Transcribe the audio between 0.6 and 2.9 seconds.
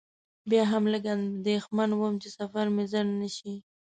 هم لږ اندېښمن وم چې سفر مې